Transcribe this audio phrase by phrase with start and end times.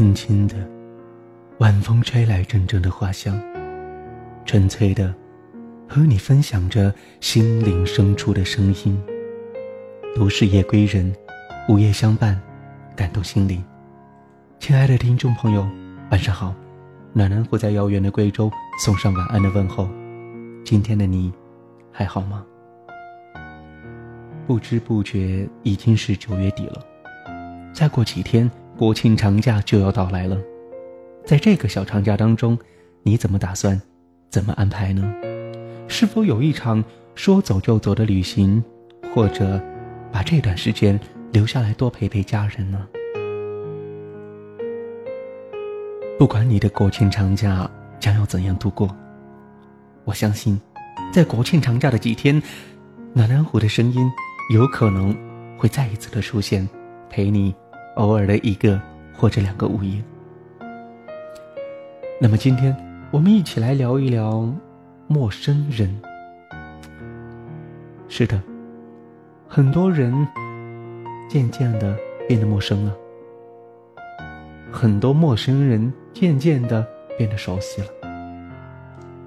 [0.00, 0.56] 轻轻的，
[1.58, 3.38] 晚风吹来阵阵的花香，
[4.46, 5.14] 纯粹的，
[5.86, 8.98] 和你分享着心灵深处的声音。
[10.16, 11.14] 都市夜归人，
[11.68, 12.40] 午夜相伴，
[12.96, 13.62] 感动心灵。
[14.58, 15.68] 亲爱的听众朋友，
[16.10, 16.54] 晚上好，
[17.12, 18.50] 暖暖虎在遥远的贵州
[18.82, 19.86] 送上晚安的问候。
[20.64, 21.30] 今天的你，
[21.92, 22.42] 还好吗？
[24.46, 26.82] 不知不觉已经是九月底了，
[27.74, 30.38] 再过几天国庆长假就要到来了。
[31.26, 32.58] 在这个小长假当中，
[33.02, 33.78] 你怎么打算，
[34.30, 35.02] 怎么安排呢？
[35.86, 36.82] 是否有一场
[37.14, 38.64] 说走就走的旅行，
[39.14, 39.62] 或者
[40.10, 40.98] 把这段时间
[41.30, 42.88] 留下来多陪陪家人呢？
[46.18, 48.88] 不管你的国庆长假将要怎样度过，
[50.06, 50.58] 我相信，
[51.12, 52.42] 在国庆长假的几天，
[53.12, 54.10] 暖暖虎的声音。
[54.54, 55.14] 有可能
[55.58, 56.66] 会再一次的出现，
[57.10, 57.54] 陪你
[57.96, 58.80] 偶尔的一个
[59.12, 60.02] 或者两个午夜。
[62.20, 62.74] 那么今天
[63.10, 64.52] 我们一起来聊一聊
[65.06, 66.00] 陌生人。
[68.08, 68.40] 是的，
[69.48, 70.26] 很多人
[71.28, 71.96] 渐渐的
[72.28, 72.94] 变得陌生了，
[74.70, 77.88] 很多陌生人渐渐的变得熟悉了。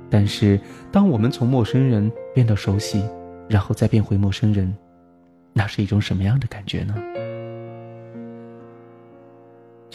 [0.10, 0.60] 但是，
[0.92, 3.04] 当我们从陌生人变得熟悉，
[3.50, 4.72] 然后再变回陌生人。
[5.54, 6.96] 那是一种什么样的感觉呢？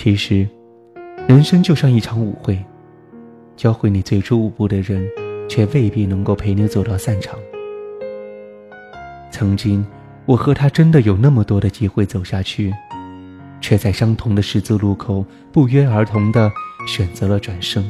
[0.01, 0.47] 其实，
[1.27, 2.65] 人生就像一场舞会，
[3.57, 5.05] 教会你最初舞步的人，
[5.49, 7.37] 却未必能够陪你走到散场。
[9.33, 9.85] 曾经，
[10.25, 12.73] 我和他真的有那么多的机会走下去，
[13.61, 16.49] 却在相同的十字路口不约而同的
[16.87, 17.85] 选择了转身。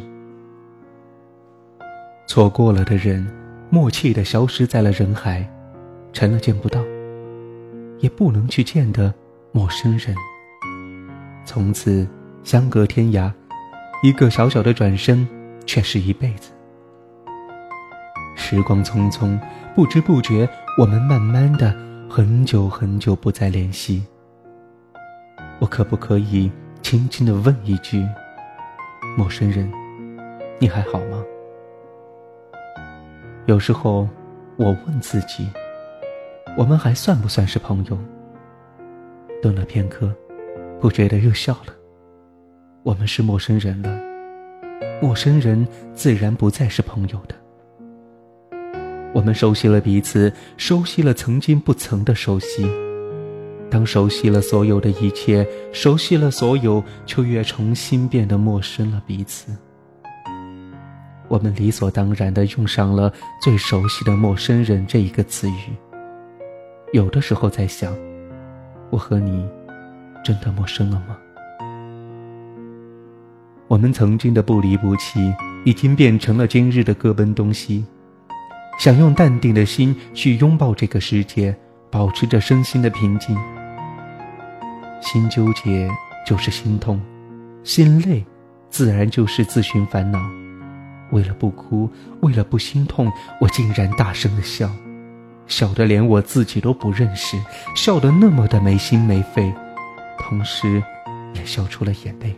[2.27, 3.29] 错过了的人，
[3.69, 5.47] 默契的消失在了人海，
[6.15, 6.83] 成了见不到。
[7.99, 9.13] 也不能去见的
[9.53, 10.17] 陌生人，
[11.49, 12.07] 从此
[12.45, 13.33] 相隔天涯，
[14.03, 15.27] 一个小小的转身，
[15.65, 16.53] 却是一辈子。
[18.37, 19.41] 时光匆匆，
[19.75, 20.47] 不知不觉，
[20.79, 21.75] 我们慢慢的
[22.07, 24.05] 很久很久不再联系。
[25.59, 28.07] 我可不可以轻轻的问一句，
[29.17, 29.73] 陌生人，
[30.59, 31.25] 你还好吗？
[33.47, 34.07] 有时候，
[34.59, 35.49] 我问自己。
[36.59, 37.99] 我们还算不算是朋友？
[39.41, 40.13] 顿了片刻，
[40.81, 41.75] 不觉得又笑了。
[42.83, 44.01] 我们是陌生人了，
[45.03, 47.35] 陌生人自然不再是朋友的。
[49.13, 52.69] 我们熟悉了彼此，熟悉了曾经不曾的熟悉。
[53.71, 59.53] 当熟悉了所有的一切，熟悉了所有，却越重新变得陌生了彼此。
[61.27, 63.13] 我们理所当然的用上了
[63.43, 65.77] “最熟悉的陌生人”这一个词语。
[66.93, 67.95] 有的时候在想，
[68.89, 69.47] 我和你
[70.25, 71.17] 真的陌生了吗？
[73.67, 75.35] 我们曾经的不离不弃，
[75.65, 77.85] 已经变成了今日的各奔东西。
[78.79, 81.55] 想用淡定的心去拥抱这个世界，
[81.91, 83.37] 保持着身心的平静。
[85.01, 85.91] 心纠结
[86.27, 87.01] 就是心痛，
[87.63, 88.25] 心累
[88.71, 90.21] 自然就是自寻烦恼。
[91.11, 91.91] 为了不哭，
[92.21, 94.71] 为了不心痛，我竟然大声的笑。
[95.47, 97.37] 笑得连我自己都不认识，
[97.75, 99.53] 笑得那么的没心没肺，
[100.29, 100.83] 同时，
[101.33, 102.37] 也笑出了眼泪。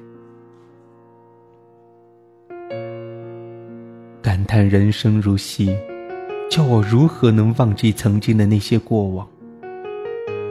[4.23, 5.77] 感叹人生如戏，
[6.49, 9.29] 叫我如何能忘记曾经的那些过往？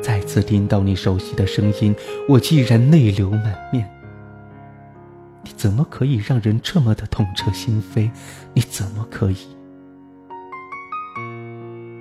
[0.01, 1.95] 再次听到你熟悉的声音，
[2.27, 3.89] 我竟然泪流满面。
[5.41, 8.11] 你怎么可以让人这么的痛彻心扉？
[8.53, 9.37] 你怎么可以？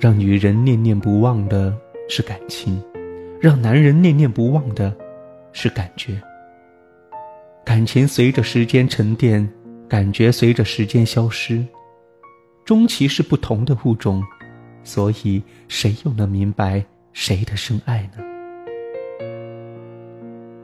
[0.01, 1.73] 让女人念念不忘的
[2.09, 2.83] 是感情，
[3.41, 4.93] 让男人念念不忘的
[5.53, 6.21] 是感觉。
[7.65, 9.47] 感情随着时间沉淀，
[9.89, 11.65] 感觉随着时间消失，
[12.65, 14.23] 终其是不同的物种，
[14.83, 18.25] 所以谁又能明白谁的深爱呢？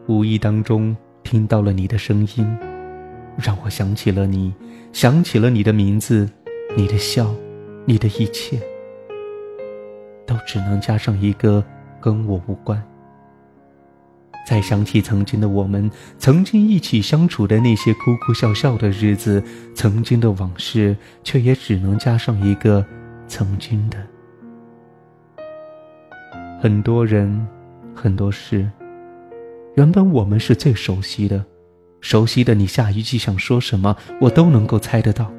[0.06, 2.58] 无意当中听到了你的声音，
[3.36, 4.54] 让我想起了你，
[4.92, 6.28] 想起了你的名字，
[6.76, 7.34] 你的笑，
[7.86, 8.58] 你的一切。
[10.26, 11.62] 都只能加上一个
[12.00, 12.82] 跟我无关。
[14.46, 19.42] 再想起曾经的我们，曾经一起相处的那些哭哭笑笑的日子，
[19.74, 22.84] 曾经的往事，却也只能加上一个
[23.26, 23.96] 曾经的。
[26.60, 27.46] 很多人，
[27.94, 28.70] 很多事，
[29.76, 31.44] 原本我们是最熟悉的，
[32.00, 35.32] 熟悉的你下一句想说什么，我都能够猜得到。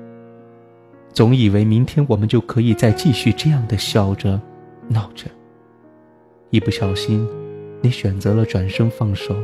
[1.13, 4.41] 总以为明天我们就可以再继续这样的笑着。
[4.87, 5.25] 闹着，
[6.51, 7.27] 一不小心，
[7.85, 9.35] 你选择了转身放手。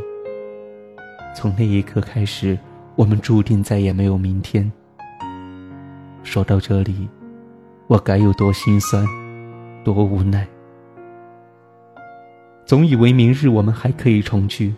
[1.36, 2.58] 从那一刻开始，
[2.96, 4.70] 我们注定再也没有明天。
[6.24, 7.08] 说到这里，
[7.86, 9.06] 我该有多心酸，
[9.84, 10.48] 多无奈。
[12.66, 14.74] 总以为明日我们还可以重聚，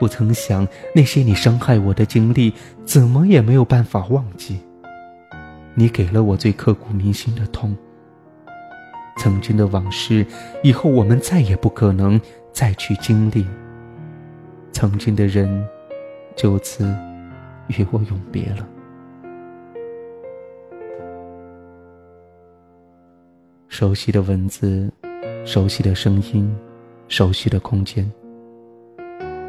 [0.00, 2.52] 不曾想那些你伤害我的经历，
[2.84, 4.58] 怎么也没有办法忘记。
[5.76, 7.76] 你给了我最刻骨铭心的痛。
[9.18, 10.24] 曾经的往事，
[10.62, 12.18] 以后我们再也不可能
[12.52, 13.44] 再去经历。
[14.72, 15.66] 曾经的人，
[16.36, 16.84] 就此
[17.66, 18.66] 与我永别了。
[23.66, 24.90] 熟悉的文字，
[25.44, 26.56] 熟悉的声音，
[27.08, 28.08] 熟悉的空间。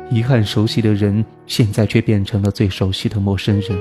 [0.09, 3.77] 遗憾，熟悉的人，现在却变成了最熟悉的陌生人。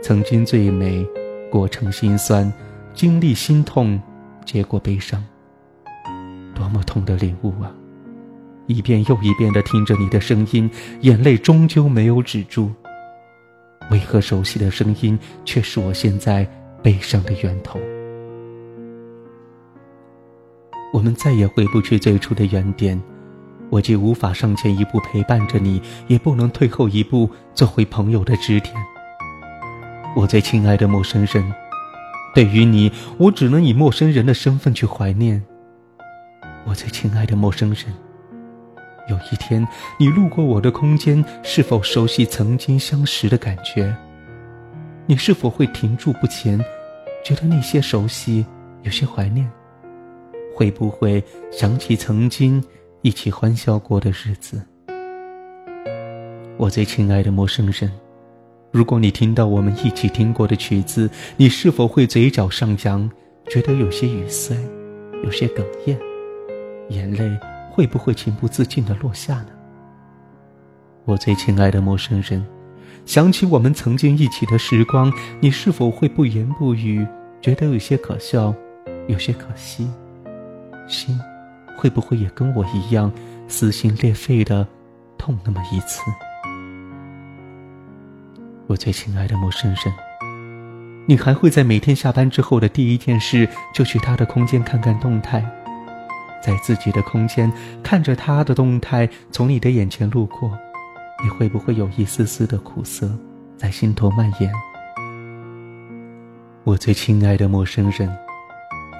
[0.00, 1.04] 曾经最美，
[1.50, 2.50] 过程心酸，
[2.94, 4.00] 经历心痛。
[4.52, 5.24] 结果悲伤，
[6.56, 7.72] 多么痛的领悟啊！
[8.66, 10.68] 一遍又一遍的听着你的声音，
[11.02, 12.68] 眼泪终究没有止住。
[13.92, 16.44] 为何熟悉的声音却是我现在
[16.82, 17.78] 悲伤的源头？
[20.92, 23.00] 我们再也回不去最初的原点，
[23.70, 28.74] 我既无法上前一步陪伴着你，也不能退后一步做回朋友的支点。
[30.16, 31.69] 我最亲爱的陌生人。
[32.34, 35.42] 对于你，我只能以陌生人的身份去怀念。
[36.64, 37.84] 我最亲爱的陌生人，
[39.08, 39.66] 有一天
[39.98, 43.94] 你路过我的空间，是否熟悉曾经相识的感觉？
[45.06, 46.62] 你是否会停住不前，
[47.24, 48.46] 觉得那些熟悉
[48.82, 49.50] 有些怀念？
[50.54, 52.62] 会不会想起曾经
[53.02, 54.62] 一起欢笑过的日子？
[56.56, 57.90] 我最亲爱的陌生人。
[58.70, 63.10] 如果你听到我们一起听过的曲子，你是否会嘴角上扬，
[63.48, 64.54] 觉得有些语塞，
[65.24, 65.98] 有些哽咽，
[66.88, 67.36] 眼泪
[67.72, 69.48] 会不会情不自禁的落下呢？
[71.04, 72.46] 我最亲爱的陌生人，
[73.04, 77.04] 想起我们曾经一起的时光，你是否会不言不语，
[77.42, 78.54] 觉得有些可笑，
[79.08, 79.90] 有些可惜，
[80.86, 81.18] 心
[81.76, 83.12] 会不会也跟我一样
[83.48, 84.64] 撕心裂肺的
[85.18, 86.02] 痛那么一次？
[88.70, 89.92] 我最亲爱的陌生人，
[91.04, 95.44] 你还会在每天下班之后的第一件事就去他的空间看看动态，
[96.40, 97.52] 在自己的空间
[97.82, 100.56] 看着他的动态从你的眼前路过，
[101.20, 103.10] 你会不会有一丝丝的苦涩
[103.56, 104.52] 在心头蔓延？
[106.62, 108.08] 我最亲爱的陌生人，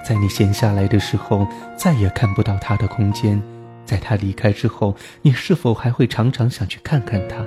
[0.05, 1.47] 在你闲下来的时候
[1.77, 3.41] 再也看不到他的空间，
[3.85, 7.37] 在他离开之后，你是否还会常常想去看看他？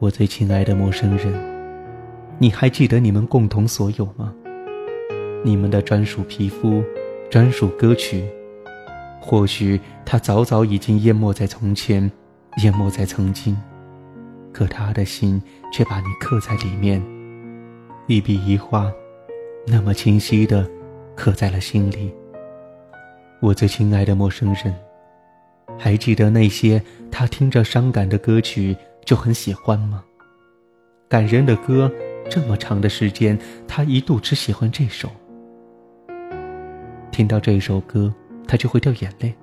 [0.00, 1.30] 我最亲爱的陌生人，
[2.38, 4.32] 你还记得你们共同所有吗？
[5.44, 6.82] 你们的专属皮肤，
[7.30, 8.24] 专属歌曲。
[9.20, 12.10] 或许他早早已经淹没在从前，
[12.62, 13.54] 淹没在曾经，
[14.54, 17.02] 可他的心却把你刻在里面，
[18.06, 18.90] 一笔一画，
[19.66, 20.66] 那么清晰的
[21.14, 22.10] 刻在了心里。
[23.42, 24.74] 我最亲爱的陌生人，
[25.78, 28.74] 还记得那些他听着伤感的歌曲。
[29.10, 30.04] 就很喜欢吗？
[31.08, 31.90] 感人的歌，
[32.30, 33.36] 这么长的时间，
[33.66, 35.10] 他一度只喜欢这首。
[37.10, 38.14] 听到这首歌，
[38.46, 39.34] 他就会掉眼泪。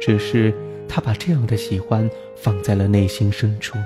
[0.00, 0.54] 只是
[0.88, 3.76] 他把这样的喜欢放在了内心深处。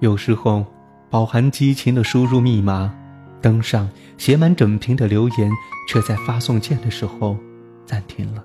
[0.00, 0.64] 有时候，
[1.10, 2.94] 饱含激情的输入密码，
[3.42, 5.50] 登上写满整屏的留言，
[5.86, 7.36] 却在发送键的时候
[7.84, 8.42] 暂停了。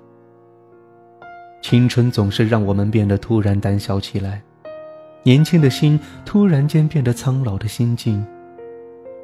[1.61, 4.43] 青春总是让我们变得突然胆小起来。
[5.23, 8.25] 年轻的心突然间变得苍老的心境，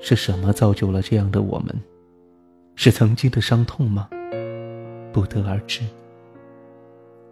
[0.02, 1.74] 是什么造就了这样的我们？
[2.76, 4.10] 是曾经的伤痛吗？
[5.14, 5.82] 不得而知。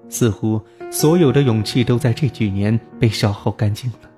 [0.08, 4.10] 似乎所有的勇气都在这几年被消耗干净了。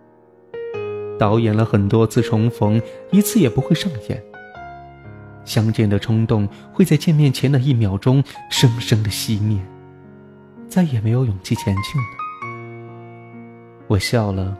[1.20, 2.82] 导演了很多次重逢，
[3.12, 4.22] 一次也不会上演。
[5.46, 9.60] 相见的冲动会在见面前的一秒钟生生的熄灭，
[10.68, 12.23] 再也没有勇气前进了。
[13.94, 14.58] 我笑了，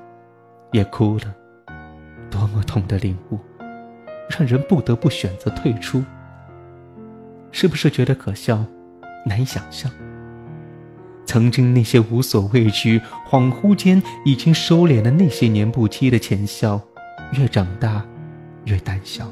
[0.74, 1.34] 也哭了，
[2.30, 3.40] 多么痛的领悟，
[4.30, 6.06] 让人不得不选择退出。
[7.52, 8.64] 是不是觉得可笑，
[9.26, 9.92] 难以想象？
[11.26, 16.80] 曾经那些无所畏惧，恍惚间已经收敛了那些年不羁的浅笑，
[17.32, 18.06] 越长大，
[18.66, 19.28] 越胆小。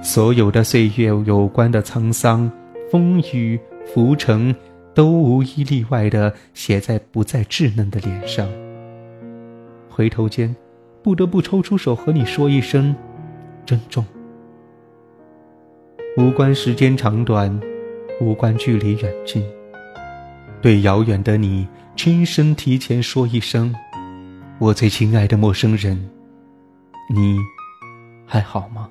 [0.00, 2.48] 所有的岁月有关的沧桑、
[2.92, 3.58] 风雨、
[3.92, 4.54] 浮沉。
[4.94, 8.48] 都无一例外的写在不再稚嫩的脸上。
[9.90, 10.54] 回头间，
[11.02, 12.94] 不得不抽出手和你说一声
[13.66, 14.04] 珍重。
[16.16, 17.60] 无关时间长短，
[18.20, 19.44] 无关距离远近，
[20.62, 23.74] 对遥远的你轻声提前说一声
[24.60, 26.08] ：“我最亲爱的陌生人，
[27.12, 27.36] 你
[28.24, 28.88] 还好吗？”